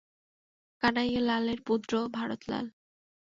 [0.83, 2.65] কানাইয়া লালের পুত্র ভারত লাল।